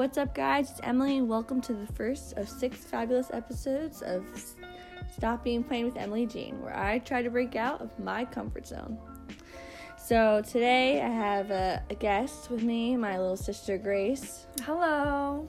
What's 0.00 0.16
up, 0.16 0.34
guys? 0.34 0.70
It's 0.70 0.80
Emily, 0.82 1.18
and 1.18 1.28
welcome 1.28 1.60
to 1.60 1.74
the 1.74 1.86
first 1.92 2.32
of 2.38 2.48
six 2.48 2.78
fabulous 2.78 3.30
episodes 3.34 4.00
of 4.00 4.24
Stop 5.14 5.44
Being 5.44 5.62
Plain 5.62 5.84
with 5.84 5.98
Emily 5.98 6.24
Jane, 6.24 6.58
where 6.62 6.74
I 6.74 7.00
try 7.00 7.20
to 7.20 7.28
break 7.28 7.54
out 7.54 7.82
of 7.82 7.90
my 7.98 8.24
comfort 8.24 8.66
zone. 8.66 8.98
So, 9.98 10.40
today 10.48 11.02
I 11.02 11.08
have 11.08 11.50
a, 11.50 11.82
a 11.90 11.94
guest 11.94 12.50
with 12.50 12.62
me, 12.62 12.96
my 12.96 13.18
little 13.18 13.36
sister 13.36 13.76
Grace. 13.76 14.46
Hello. 14.62 15.46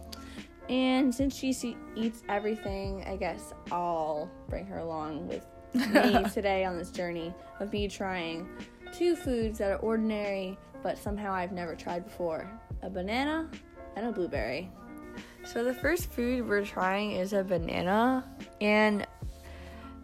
And 0.67 1.15
since 1.15 1.33
she 1.33 1.53
se- 1.53 1.77
eats 1.95 2.21
everything, 2.27 3.05
I 3.07 3.15
guess 3.15 3.53
I'll 3.71 4.29
bring 4.49 4.65
her 4.65 4.79
along 4.79 5.29
with 5.29 5.45
me 5.73 6.25
today 6.33 6.65
on 6.65 6.77
this 6.77 6.91
journey 6.91 7.33
of 7.61 7.71
me 7.71 7.87
trying 7.87 8.49
two 8.91 9.15
foods 9.15 9.59
that 9.59 9.71
are 9.71 9.77
ordinary 9.77 10.57
but 10.83 10.97
somehow 10.97 11.33
I've 11.33 11.51
never 11.51 11.75
tried 11.75 12.05
before 12.05 12.49
a 12.81 12.89
banana 12.89 13.49
and 13.95 14.07
a 14.07 14.11
blueberry. 14.11 14.69
So, 15.43 15.63
the 15.63 15.73
first 15.73 16.11
food 16.11 16.47
we're 16.47 16.65
trying 16.65 17.13
is 17.13 17.33
a 17.33 17.43
banana, 17.43 18.23
and 18.59 19.07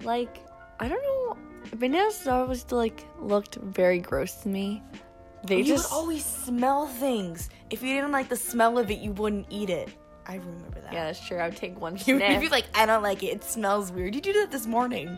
like, 0.04 0.38
I 0.80 0.88
don't 0.88 1.02
know, 1.04 1.38
bananas 1.78 2.28
always 2.28 2.72
like 2.72 3.06
looked 3.20 3.56
very 3.56 4.00
gross 4.00 4.34
to 4.44 4.50
me. 4.50 4.82
They 5.46 5.60
you 5.60 5.64
just 5.64 5.92
would 5.92 5.98
always 5.98 6.26
smell 6.26 6.88
things. 6.88 7.50
If 7.70 7.84
you 7.84 7.94
didn't 7.96 8.12
like 8.12 8.30
the 8.30 8.36
smell 8.36 8.78
of 8.78 8.90
it, 8.90 9.00
you 9.00 9.12
wouldn't 9.12 9.48
eat 9.50 9.70
it. 9.70 9.90
I 10.26 10.36
remember 10.36 10.82
that. 10.82 10.92
yeah, 10.92 11.06
that's 11.06 11.26
true. 11.26 11.38
I 11.38 11.48
would 11.48 11.58
take 11.58 11.80
one 11.80 11.96
If 11.96 12.08
You 12.08 12.16
would 12.18 12.42
be 12.42 12.50
like, 12.50 12.66
I 12.74 12.86
don't 12.86 13.04
like 13.04 13.24
it. 13.24 13.28
It 13.28 13.44
smells 13.44 13.92
weird. 13.92 14.14
You 14.14 14.22
do 14.22 14.34
that 14.34 14.52
this 14.52 14.66
morning. 14.66 15.18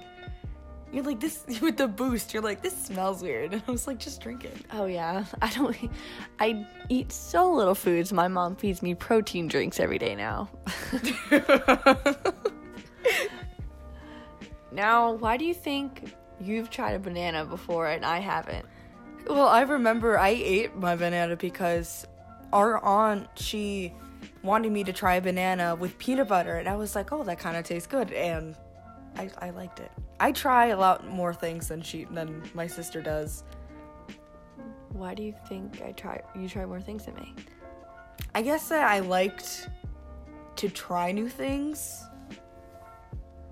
You're 0.92 1.04
like 1.04 1.20
this 1.20 1.44
with 1.62 1.78
the 1.78 1.88
boost. 1.88 2.34
You're 2.34 2.44
like, 2.44 2.62
this 2.62 2.76
smells 2.86 3.22
weird. 3.22 3.54
And 3.60 3.64
I 3.68 3.72
was 3.72 3.88
like, 3.88 4.00
just 4.00 4.22
drink 4.22 4.46
it. 4.46 4.58
Oh 4.74 4.86
yeah, 4.86 5.26
I 5.42 5.50
don't. 5.52 5.76
I 6.40 6.66
eat 6.90 7.12
so 7.12 7.52
little 7.52 7.76
foods. 7.76 8.12
My 8.14 8.28
mom 8.28 8.56
feeds 8.56 8.82
me 8.82 8.96
protein 8.96 9.48
drinks 9.48 9.80
every 9.80 9.98
day 9.98 10.16
now. 10.16 10.50
now, 14.72 15.14
why 15.14 15.38
do 15.38 15.46
you 15.46 15.54
think 15.54 16.14
you've 16.40 16.70
tried 16.70 16.92
a 16.94 17.00
banana 17.00 17.46
before 17.46 17.88
and 17.88 18.06
I 18.06 18.20
haven't? 18.20 18.66
Well, 19.28 19.48
I 19.48 19.62
remember 19.62 20.18
I 20.18 20.30
ate 20.30 20.76
my 20.76 20.96
banana 20.96 21.36
because 21.36 22.08
our 22.54 22.84
aunt, 22.84 23.28
she 23.36 23.94
wanted 24.42 24.72
me 24.72 24.84
to 24.84 24.94
try 24.94 25.16
a 25.16 25.22
banana 25.22 25.76
with 25.76 25.98
peanut 25.98 26.28
butter. 26.28 26.56
And 26.56 26.68
I 26.68 26.76
was 26.76 26.96
like, 26.96 27.12
oh, 27.12 27.24
that 27.24 27.40
kind 27.40 27.58
of 27.58 27.66
tastes 27.66 27.88
good. 27.88 28.12
And 28.12 28.56
I, 29.18 29.30
I 29.40 29.50
liked 29.52 29.80
it. 29.80 29.92
I 30.20 30.32
try 30.32 30.68
a 30.68 30.78
lot 30.78 31.08
more 31.08 31.34
things 31.34 31.68
than 31.68 31.82
she 31.82 32.06
than 32.06 32.44
my 32.54 32.68
sister 32.68 33.02
does. 33.02 33.44
Why 34.90 35.14
do 35.14 35.24
you 35.24 35.34
think 35.48 35.82
I 35.82 35.92
try? 35.92 36.22
You 36.36 36.50
try 36.50 36.66
more 36.66 36.82
things 36.82 37.06
than 37.06 37.16
me. 37.16 37.34
I 38.36 38.42
guess 38.42 38.70
that 38.70 38.84
I 38.84 39.00
liked 39.00 39.70
to 40.58 40.70
try 40.70 41.12
new 41.12 41.30
things. 41.30 42.04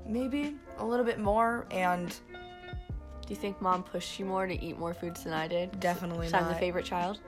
Maybe 0.06 0.56
a 0.78 0.86
little 0.86 1.06
bit 1.06 1.20
more, 1.20 1.66
and 1.72 2.10
Do 2.10 3.30
you 3.30 3.36
think 3.36 3.62
mom 3.62 3.84
pushed 3.84 4.20
you 4.20 4.26
more 4.26 4.48
to 4.48 4.64
eat 4.64 4.78
more 4.80 4.94
foods 4.94 5.24
than 5.24 5.34
I 5.34 5.48
did? 5.48 5.80
definitely 5.82 6.30
So 6.30 6.38
I'm 6.38 6.48
the 6.48 6.56
favorite 6.56 6.86
child. 6.86 7.20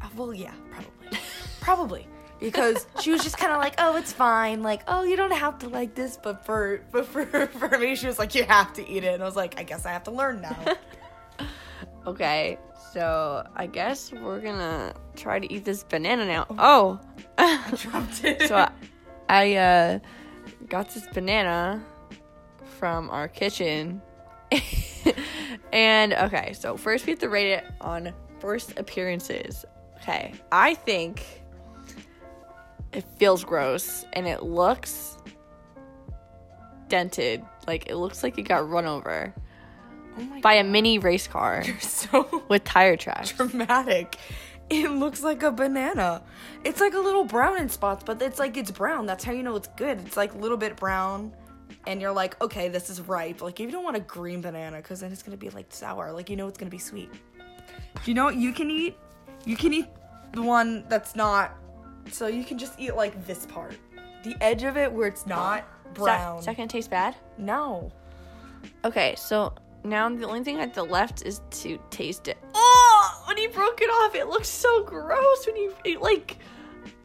Uh, 0.00 0.08
well, 0.16 0.32
yeah, 0.32 0.54
probably, 0.70 1.18
probably 1.60 2.06
because 2.42 2.86
she 3.00 3.10
was 3.10 3.22
just 3.22 3.38
kind 3.38 3.52
of 3.52 3.58
like, 3.58 3.74
"Oh, 3.78 3.96
it's 3.96 4.12
fine. 4.12 4.62
Like, 4.62 4.82
oh, 4.88 5.04
you 5.04 5.16
don't 5.16 5.32
have 5.32 5.58
to 5.60 5.68
like 5.68 5.94
this." 5.94 6.18
But 6.22 6.44
for 6.44 6.80
but 6.90 7.06
for 7.06 7.24
for 7.46 7.78
me, 7.78 7.94
she 7.94 8.06
was 8.06 8.18
like, 8.18 8.34
"You 8.34 8.44
have 8.44 8.72
to 8.74 8.86
eat 8.88 9.04
it," 9.04 9.14
and 9.14 9.22
I 9.22 9.26
was 9.26 9.36
like, 9.36 9.58
"I 9.58 9.62
guess 9.62 9.86
I 9.86 9.92
have 9.92 10.04
to 10.04 10.10
learn 10.10 10.40
now." 10.42 10.56
Okay, 12.04 12.58
so 12.92 13.46
I 13.54 13.68
guess 13.68 14.10
we're 14.12 14.40
gonna 14.40 14.92
try 15.14 15.38
to 15.38 15.52
eat 15.52 15.64
this 15.64 15.84
banana 15.84 16.26
now. 16.26 16.46
Oh, 16.58 16.98
I 17.38 17.62
Dropped 17.76 18.24
it. 18.24 18.48
so 18.48 18.56
I, 18.56 18.72
I 19.28 19.54
uh, 19.54 19.98
got 20.68 20.90
this 20.90 21.06
banana 21.06 21.80
from 22.80 23.08
our 23.10 23.28
kitchen, 23.28 24.02
and 25.72 26.12
okay, 26.12 26.54
so 26.54 26.76
first 26.76 27.06
we 27.06 27.12
have 27.12 27.20
to 27.20 27.28
rate 27.28 27.52
it 27.52 27.64
on 27.80 28.12
first 28.40 28.76
appearances. 28.80 29.64
Okay, 30.00 30.34
I 30.50 30.74
think 30.74 31.41
it 32.92 33.04
feels 33.18 33.44
gross 33.44 34.04
and 34.12 34.26
it 34.26 34.42
looks 34.42 35.16
dented, 36.88 37.42
like 37.66 37.88
it 37.88 37.96
looks 37.96 38.22
like 38.22 38.38
it 38.38 38.42
got 38.42 38.68
run 38.68 38.86
over 38.86 39.34
oh 40.18 40.40
by 40.42 40.54
a 40.54 40.64
mini 40.64 40.98
race 40.98 41.26
car 41.26 41.62
you're 41.66 41.80
so 41.80 42.44
with 42.48 42.64
tire 42.64 42.96
tracks. 42.96 43.32
dramatic. 43.32 44.18
It 44.70 44.90
looks 44.90 45.22
like 45.22 45.42
a 45.42 45.50
banana. 45.50 46.22
It's 46.64 46.80
like 46.80 46.94
a 46.94 46.98
little 46.98 47.24
brown 47.24 47.58
in 47.58 47.68
spots, 47.68 48.04
but 48.04 48.20
it's 48.22 48.38
like 48.38 48.56
it's 48.56 48.70
brown. 48.70 49.06
That's 49.06 49.22
how 49.24 49.32
you 49.32 49.42
know 49.42 49.56
it's 49.56 49.68
good. 49.76 50.00
It's 50.06 50.16
like 50.16 50.34
a 50.34 50.38
little 50.38 50.56
bit 50.56 50.76
brown, 50.76 51.34
and 51.86 52.00
you're 52.00 52.12
like, 52.12 52.40
okay, 52.40 52.68
this 52.68 52.88
is 52.88 53.00
ripe. 53.00 53.42
Like 53.42 53.60
you 53.60 53.70
don't 53.70 53.84
want 53.84 53.96
a 53.96 54.00
green 54.00 54.40
banana 54.40 54.78
because 54.78 55.00
then 55.00 55.12
it's 55.12 55.22
gonna 55.22 55.36
be 55.36 55.50
like 55.50 55.66
sour. 55.70 56.12
Like 56.12 56.30
you 56.30 56.36
know 56.36 56.48
it's 56.48 56.56
gonna 56.58 56.70
be 56.70 56.78
sweet. 56.78 57.10
You 58.06 58.14
know 58.14 58.24
what 58.24 58.36
you 58.36 58.52
can 58.52 58.70
eat? 58.70 58.96
You 59.44 59.56
can 59.56 59.74
eat 59.74 59.86
the 60.32 60.42
one 60.42 60.84
that's 60.88 61.16
not. 61.16 61.54
So 62.10 62.26
you 62.26 62.44
can 62.44 62.58
just 62.58 62.78
eat 62.78 62.94
like 62.94 63.26
this 63.26 63.46
part, 63.46 63.76
the 64.24 64.36
edge 64.40 64.64
of 64.64 64.76
it 64.76 64.92
where 64.92 65.08
it's 65.08 65.26
not 65.26 65.64
brown. 65.94 66.38
Is 66.38 66.46
that 66.46 66.56
gonna 66.56 66.68
taste 66.68 66.90
bad? 66.90 67.16
no. 67.38 67.92
Okay, 68.84 69.14
so 69.16 69.52
now 69.84 70.08
the 70.08 70.26
only 70.26 70.44
thing 70.44 70.60
at 70.60 70.74
the 70.74 70.84
left 70.84 71.22
is 71.22 71.40
to 71.50 71.78
taste 71.90 72.28
it. 72.28 72.38
Oh, 72.54 73.24
when 73.26 73.38
you 73.38 73.48
broke 73.48 73.80
it 73.80 73.90
off, 73.90 74.14
it 74.14 74.28
looks 74.28 74.48
so 74.48 74.84
gross. 74.84 75.46
When 75.46 75.56
you 75.56 75.74
it 75.84 76.00
like, 76.00 76.38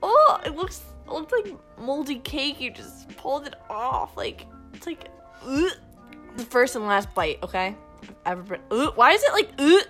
oh, 0.04 0.40
it 0.46 0.56
looks 0.56 0.84
it 1.06 1.12
looked 1.12 1.32
like 1.32 1.48
moldy 1.80 2.20
cake. 2.20 2.60
You 2.62 2.72
just 2.72 3.10
pulled 3.18 3.48
it 3.48 3.56
off. 3.70 4.16
Like 4.16 4.46
it's 4.74 4.86
like, 4.86 5.10
ugh. 5.44 5.72
the 6.36 6.44
first 6.44 6.76
and 6.76 6.86
last 6.86 7.14
bite. 7.16 7.40
Okay, 7.44 7.76
I've 8.26 8.40
ever 8.40 8.58
been. 8.58 8.62
Ugh. 8.72 8.94
Why 8.96 9.12
is 9.12 9.24
it 9.24 9.34
like? 9.34 9.50
Ugh? 9.58 9.88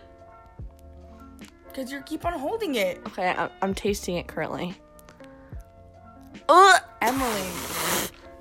Because 1.67 1.91
you 1.91 2.01
keep 2.01 2.25
on 2.25 2.34
holding 2.34 2.75
it. 2.75 3.00
Okay, 3.07 3.29
I, 3.29 3.50
I'm 3.62 3.73
tasting 3.73 4.16
it 4.16 4.28
currently. 4.28 4.75
Ugh. 6.50 6.81
Emily, 7.02 7.50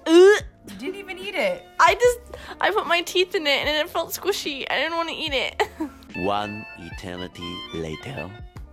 Ugh. 0.06 0.43
you 0.69 0.77
didn't 0.78 0.94
even 0.97 1.19
eat 1.19 1.34
it. 1.34 1.65
I 1.81 1.94
just 1.94 2.19
I 2.61 2.71
put 2.71 2.87
my 2.87 3.03
teeth 3.03 3.34
in 3.34 3.47
it 3.47 3.67
and 3.67 3.69
it 3.69 3.91
felt 3.91 4.11
squishy. 4.11 4.65
I 4.71 4.77
didn't 4.77 4.97
want 4.97 5.09
to 5.09 5.15
eat 5.15 5.33
it. 5.33 5.62
One 6.17 6.65
eternity 6.78 7.56
later. 7.75 8.31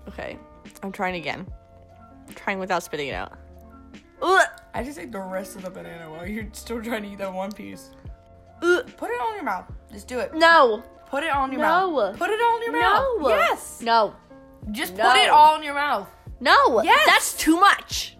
okay, 0.07 0.37
I'm 0.81 0.91
trying 0.91 1.15
again. 1.15 1.45
I'm 2.27 2.33
trying 2.35 2.59
without 2.59 2.83
spitting 2.83 3.09
it 3.09 3.13
out. 3.15 3.33
Ugh. 4.21 4.47
I 4.73 4.83
just 4.83 4.97
ate 4.97 5.11
the 5.11 5.19
rest 5.19 5.55
of 5.55 5.63
the 5.63 5.69
banana 5.69 6.09
while 6.09 6.25
you're 6.25 6.47
still 6.53 6.81
trying 6.81 7.03
to 7.03 7.09
eat 7.09 7.17
that 7.17 7.33
one 7.33 7.51
piece. 7.51 7.89
Ugh. 8.61 8.85
Put 8.97 9.09
it 9.09 9.19
on 9.19 9.35
your 9.35 9.43
mouth. 9.43 9.65
Just 9.91 10.07
do 10.07 10.19
it. 10.19 10.33
No. 10.33 10.83
Put 11.07 11.23
it 11.23 11.31
on 11.31 11.51
your 11.51 11.61
No. 11.61 11.91
mouth. 11.91 12.17
Put 12.17 12.29
it 12.29 12.39
on 12.39 12.63
your 12.63 12.71
mouth. 12.71 13.21
No. 13.21 13.29
Yes. 13.29 13.81
No. 13.81 14.15
Just 14.71 14.95
No. 14.95 15.03
put 15.11 15.17
it 15.17 15.29
all 15.29 15.55
in 15.57 15.63
your 15.63 15.73
mouth. 15.75 16.07
No. 16.39 16.81
Yes. 16.81 17.05
That's 17.05 17.33
too 17.37 17.59
much. 17.59 18.12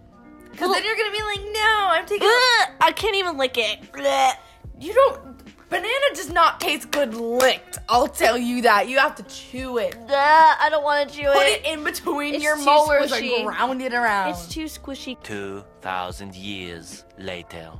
Because 0.64 0.76
then 0.76 0.86
you're 0.86 0.96
gonna 0.96 1.12
be 1.12 1.24
like, 1.24 1.42
no, 1.54 1.88
I'm 1.90 2.06
taking. 2.06 2.28
Ugh. 2.28 2.70
I 2.82 2.92
can't 2.96 3.16
even 3.16 3.38
lick 3.38 3.58
it. 3.58 3.92
Blech. 3.92 4.34
You 4.80 4.94
don't. 4.94 5.34
Banana 5.70 5.90
does 6.14 6.30
not 6.32 6.60
taste 6.62 6.92
good 6.92 7.16
licked. 7.16 7.80
I'll 7.90 8.08
tell 8.08 8.38
you 8.38 8.62
that. 8.62 8.88
You 8.88 9.00
have 9.00 9.16
to 9.16 9.24
chew 9.24 9.80
it. 9.80 9.96
Ugh, 9.96 10.10
I 10.12 10.68
don't 10.70 10.84
want 10.84 11.10
to 11.10 11.16
chew 11.16 11.24
Put 11.26 11.36
it. 11.38 11.64
Put 11.64 11.70
it 11.72 11.74
in 11.74 11.84
between 11.84 12.36
It's 12.36 12.44
your 12.44 12.58
molars 12.58 13.12
squishy. 13.12 13.38
and 13.38 13.48
ground 13.48 13.82
it 13.82 13.92
around. 13.94 14.30
It's 14.30 14.48
too 14.48 14.66
squishy. 14.66 15.22
2,000 15.24 16.36
years 16.36 17.06
later. 17.18 17.72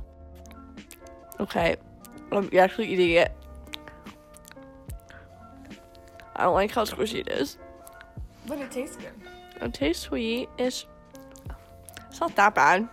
Okay. 1.38 1.76
I'm 2.32 2.50
actually 2.58 2.88
eating 2.88 3.10
it. 3.12 3.32
I 6.36 6.42
don't 6.44 6.54
like 6.54 6.72
how 6.72 6.84
squishy 6.84 7.20
it 7.20 7.28
is. 7.28 7.58
but 8.46 8.58
it 8.58 8.70
tastes 8.72 8.96
good. 8.96 9.12
It 9.62 9.72
tastes 9.72 10.02
sweet. 10.02 10.48
It's 10.58 10.86
it's 12.14 12.20
not 12.20 12.36
that 12.36 12.54
bad. 12.54 12.88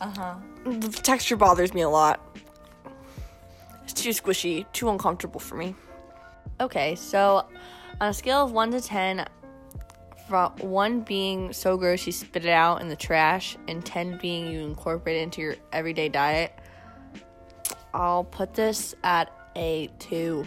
Uh 0.00 0.10
huh. 0.16 0.34
The 0.64 0.88
texture 0.88 1.36
bothers 1.36 1.74
me 1.74 1.82
a 1.82 1.88
lot. 1.90 2.38
It's 3.84 3.92
too 3.92 4.10
squishy, 4.10 4.64
too 4.72 4.88
uncomfortable 4.88 5.38
for 5.38 5.56
me. 5.56 5.74
Okay, 6.58 6.94
so 6.94 7.46
on 8.00 8.08
a 8.08 8.14
scale 8.14 8.42
of 8.42 8.52
1 8.52 8.70
to 8.70 8.80
10, 8.80 9.26
from 10.26 10.52
1 10.52 11.00
being 11.02 11.52
so 11.52 11.76
gross 11.76 12.06
you 12.06 12.12
spit 12.12 12.46
it 12.46 12.50
out 12.50 12.80
in 12.80 12.88
the 12.88 12.96
trash, 12.96 13.58
and 13.68 13.84
10 13.84 14.16
being 14.22 14.50
you 14.50 14.60
incorporate 14.60 15.18
it 15.18 15.20
into 15.20 15.42
your 15.42 15.56
everyday 15.70 16.08
diet, 16.08 16.58
I'll 17.92 18.24
put 18.24 18.54
this 18.54 18.94
at 19.04 19.30
a 19.54 19.90
2. 19.98 20.46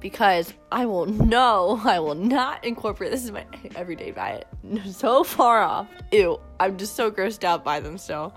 Because 0.00 0.52
I 0.70 0.86
will 0.86 1.06
know 1.06 1.80
I 1.84 1.98
will 2.00 2.14
not 2.14 2.64
incorporate 2.64 3.10
this 3.10 3.26
in 3.26 3.34
my 3.34 3.46
everyday 3.74 4.12
diet. 4.12 4.46
So 4.86 5.24
far 5.24 5.62
off. 5.62 5.88
Ew. 6.12 6.40
I'm 6.60 6.76
just 6.76 6.94
so 6.94 7.10
grossed 7.10 7.44
out 7.44 7.64
by 7.64 7.80
them 7.80 7.98
still 7.98 8.34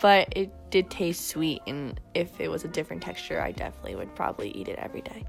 but 0.00 0.32
it 0.34 0.50
did 0.70 0.88
taste 0.88 1.28
sweet 1.28 1.60
and 1.66 2.00
if 2.14 2.40
it 2.40 2.50
was 2.50 2.64
a 2.64 2.68
different 2.68 3.02
texture 3.02 3.38
i 3.38 3.52
definitely 3.52 3.94
would 3.94 4.14
probably 4.14 4.48
eat 4.52 4.66
it 4.66 4.78
every 4.78 5.02
day 5.02 5.26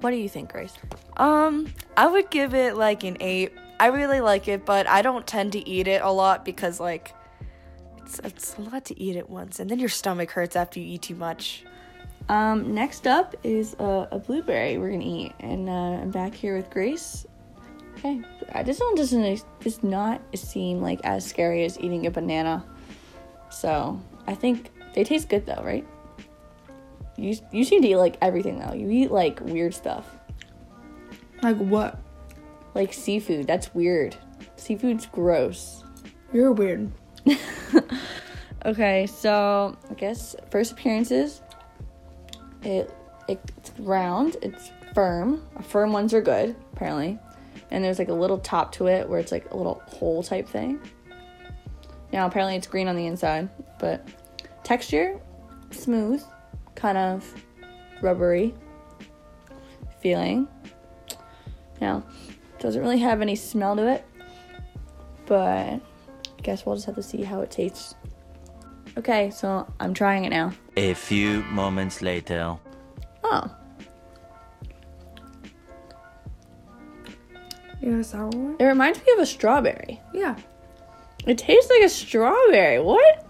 what 0.00 0.10
do 0.10 0.16
you 0.16 0.28
think 0.28 0.52
grace 0.52 0.74
Um, 1.16 1.72
I 1.96 2.06
would 2.06 2.30
give 2.30 2.54
it 2.54 2.76
like 2.76 3.02
an 3.02 3.16
eight. 3.20 3.52
I 3.80 3.86
really 3.86 4.20
like 4.20 4.46
it, 4.48 4.64
but 4.64 4.86
I 4.86 5.02
don't 5.02 5.26
tend 5.26 5.52
to 5.52 5.68
eat 5.68 5.88
it 5.88 6.02
a 6.02 6.10
lot 6.10 6.44
because 6.44 6.78
like 6.78 7.14
it's 7.98 8.20
it's 8.20 8.56
a 8.58 8.60
lot 8.62 8.84
to 8.86 9.00
eat 9.00 9.16
at 9.16 9.28
once, 9.28 9.58
and 9.58 9.68
then 9.68 9.78
your 9.78 9.88
stomach 9.88 10.30
hurts 10.30 10.56
after 10.56 10.78
you 10.78 10.94
eat 10.94 11.02
too 11.02 11.14
much. 11.16 11.64
Um, 12.28 12.74
next 12.74 13.06
up 13.06 13.34
is 13.42 13.74
a, 13.78 14.08
a 14.12 14.18
blueberry 14.18 14.76
we're 14.76 14.90
gonna 14.90 15.04
eat, 15.04 15.32
and 15.40 15.68
uh, 15.68 15.72
I'm 16.02 16.10
back 16.10 16.34
here 16.34 16.56
with 16.56 16.68
Grace. 16.70 17.26
Okay, 17.96 18.20
uh, 18.54 18.62
this 18.62 18.78
one 18.78 18.94
doesn't 18.94 19.44
does 19.60 19.82
not 19.82 20.20
seem 20.36 20.80
like 20.80 21.00
as 21.04 21.24
scary 21.24 21.64
as 21.64 21.80
eating 21.80 22.06
a 22.06 22.10
banana. 22.10 22.64
So 23.50 23.98
I 24.26 24.34
think 24.34 24.70
they 24.94 25.04
taste 25.04 25.28
good 25.28 25.46
though, 25.46 25.62
right? 25.64 25.86
You 27.16 27.36
you 27.50 27.64
seem 27.64 27.82
to 27.82 27.88
eat 27.88 27.96
like 27.96 28.18
everything 28.20 28.58
though. 28.58 28.74
You 28.74 28.90
eat 28.90 29.10
like 29.10 29.40
weird 29.40 29.74
stuff, 29.74 30.06
Like 31.42 31.56
what? 31.56 31.98
like 32.74 32.92
seafood. 32.92 33.46
That's 33.46 33.74
weird. 33.74 34.14
Seafood's 34.56 35.06
gross. 35.06 35.82
You're 36.32 36.52
weird. 36.52 36.92
Okay, 38.66 39.06
so 39.06 39.76
I 39.88 39.94
guess 39.94 40.34
first 40.50 40.72
appearances. 40.72 41.42
It 42.62 42.92
it's 43.28 43.72
round. 43.78 44.36
It's 44.42 44.72
firm. 44.94 45.46
Firm 45.62 45.92
ones 45.92 46.14
are 46.14 46.22
good 46.22 46.56
apparently, 46.72 47.18
and 47.70 47.84
there's 47.84 47.98
like 47.98 48.08
a 48.08 48.14
little 48.14 48.38
top 48.38 48.72
to 48.72 48.86
it 48.86 49.08
where 49.08 49.20
it's 49.20 49.32
like 49.32 49.50
a 49.50 49.56
little 49.56 49.82
hole 49.86 50.22
type 50.22 50.48
thing. 50.48 50.80
Now 52.12 52.26
apparently 52.26 52.56
it's 52.56 52.66
green 52.66 52.88
on 52.88 52.96
the 52.96 53.06
inside, 53.06 53.48
but 53.78 54.08
texture 54.64 55.20
smooth, 55.70 56.22
kind 56.74 56.96
of 56.96 57.34
rubbery 58.00 58.54
feeling. 60.00 60.48
Now 61.80 62.04
doesn't 62.58 62.80
really 62.80 62.98
have 62.98 63.20
any 63.20 63.36
smell 63.36 63.76
to 63.76 63.88
it, 63.88 64.04
but 65.26 65.36
I 65.38 65.80
guess 66.42 66.64
we'll 66.64 66.74
just 66.74 66.86
have 66.86 66.96
to 66.96 67.02
see 67.02 67.22
how 67.22 67.40
it 67.42 67.50
tastes. 67.50 67.94
Okay, 68.98 69.30
so 69.30 69.72
I'm 69.78 69.94
trying 69.94 70.24
it 70.24 70.30
now. 70.30 70.52
A 70.76 70.92
few 70.92 71.44
moments 71.44 72.02
later. 72.02 72.58
Oh. 73.22 73.48
You 77.80 77.90
want 77.90 78.00
a 78.00 78.04
sour 78.04 78.26
one? 78.26 78.56
It 78.58 78.64
reminds 78.64 78.98
me 78.98 79.12
of 79.12 79.20
a 79.20 79.26
strawberry. 79.26 80.00
Yeah. 80.12 80.36
It 81.28 81.38
tastes 81.38 81.70
like 81.70 81.84
a 81.84 81.88
strawberry. 81.88 82.80
What? 82.80 83.24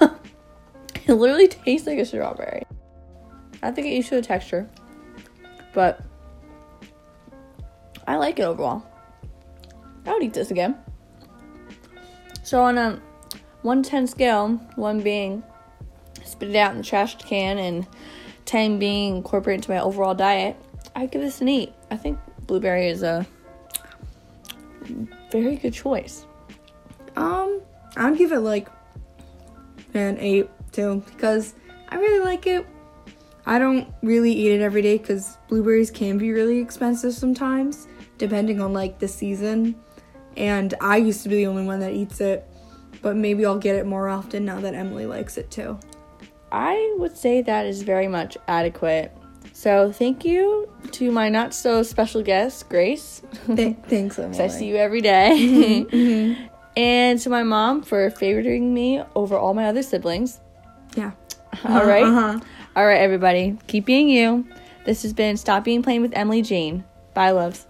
it 1.06 1.12
literally 1.12 1.48
tastes 1.48 1.86
like 1.86 1.98
a 1.98 2.06
strawberry. 2.06 2.62
I 3.62 3.70
think 3.72 3.88
it 3.88 3.90
used 3.90 4.08
to 4.08 4.14
the 4.14 4.22
texture. 4.22 4.70
But 5.74 6.00
I 8.06 8.16
like 8.16 8.38
it 8.38 8.44
overall. 8.44 8.84
I 10.06 10.14
would 10.14 10.22
eat 10.22 10.32
this 10.32 10.50
again. 10.50 10.78
So 12.42 12.62
on 12.62 12.78
a 12.78 13.02
1 13.62 13.82
to 13.82 13.90
10 13.90 14.06
scale, 14.08 14.48
1 14.76 15.00
being 15.00 15.42
spit 16.24 16.50
it 16.50 16.56
out 16.56 16.72
in 16.72 16.78
the 16.78 16.84
trash 16.84 17.16
can 17.18 17.58
and 17.58 17.86
10 18.44 18.78
being 18.78 19.16
incorporated 19.16 19.60
into 19.60 19.70
my 19.70 19.80
overall 19.80 20.14
diet, 20.14 20.56
I 20.94 21.06
give 21.06 21.22
this 21.22 21.40
an 21.40 21.48
8. 21.48 21.72
I 21.90 21.96
think 21.96 22.18
blueberry 22.46 22.88
is 22.88 23.02
a 23.02 23.26
very 25.30 25.56
good 25.56 25.72
choice. 25.72 26.26
Um, 27.16 27.60
I'd 27.96 28.18
give 28.18 28.32
it 28.32 28.40
like 28.40 28.68
an 29.94 30.18
8 30.18 30.50
too 30.72 31.02
because 31.06 31.54
I 31.88 31.96
really 31.96 32.24
like 32.24 32.46
it. 32.46 32.66
I 33.44 33.58
don't 33.58 33.92
really 34.02 34.32
eat 34.32 34.52
it 34.52 34.60
every 34.60 34.82
day 34.82 34.98
because 34.98 35.36
blueberries 35.48 35.90
can 35.90 36.16
be 36.16 36.32
really 36.32 36.58
expensive 36.58 37.12
sometimes, 37.12 37.88
depending 38.18 38.60
on 38.60 38.72
like 38.72 38.98
the 38.98 39.08
season. 39.08 39.74
And 40.36 40.74
I 40.80 40.96
used 40.96 41.22
to 41.24 41.28
be 41.28 41.36
the 41.36 41.46
only 41.46 41.64
one 41.64 41.80
that 41.80 41.92
eats 41.92 42.20
it 42.20 42.48
but 43.00 43.16
maybe 43.16 43.46
I'll 43.46 43.58
get 43.58 43.76
it 43.76 43.86
more 43.86 44.08
often 44.08 44.44
now 44.44 44.60
that 44.60 44.74
Emily 44.74 45.06
likes 45.06 45.38
it 45.38 45.50
too. 45.50 45.78
I 46.50 46.94
would 46.98 47.16
say 47.16 47.40
that 47.42 47.66
is 47.66 47.82
very 47.82 48.08
much 48.08 48.36
adequate. 48.46 49.10
So 49.52 49.92
thank 49.92 50.24
you 50.24 50.68
to 50.92 51.10
my 51.10 51.28
not 51.28 51.54
so 51.54 51.82
special 51.82 52.22
guest, 52.22 52.68
Grace. 52.68 53.22
Th- 53.46 53.76
thanks, 53.88 54.18
Emily. 54.18 54.40
I 54.40 54.48
see 54.48 54.66
you 54.66 54.76
every 54.76 55.00
day. 55.00 55.30
Mm-hmm, 55.32 55.96
mm-hmm. 55.96 56.46
and 56.76 57.18
to 57.20 57.30
my 57.30 57.42
mom 57.42 57.82
for 57.82 58.10
favoring 58.10 58.72
me 58.74 59.02
over 59.14 59.36
all 59.36 59.54
my 59.54 59.66
other 59.66 59.82
siblings. 59.82 60.40
Yeah. 60.96 61.12
All 61.64 61.84
right. 61.84 62.04
Uh-huh, 62.04 62.20
uh-huh. 62.20 62.40
All 62.76 62.86
right, 62.86 63.00
everybody. 63.00 63.58
Keep 63.66 63.84
being 63.84 64.08
you. 64.08 64.46
This 64.84 65.02
has 65.02 65.12
been 65.12 65.36
Stop 65.36 65.64
Being 65.64 65.82
Plain 65.82 66.00
with 66.00 66.12
Emily 66.14 66.40
Jane. 66.40 66.84
Bye, 67.14 67.30
loves. 67.30 67.66